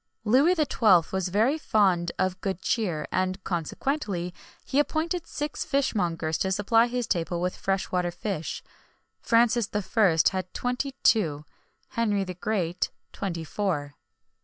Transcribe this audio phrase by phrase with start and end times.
[0.23, 1.01] Louis XII.
[1.11, 4.33] was very fond of good cheer, and, consequently,
[4.65, 8.63] he appointed six fishmongers to supply his table with fresh water fish;[XXI
[9.27, 10.35] 25] Francis I.
[10.37, 11.51] had twenty two;[XXI 26]
[11.95, 13.93] Henry the Great, twenty four.